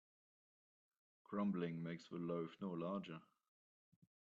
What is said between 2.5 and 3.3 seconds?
no larger.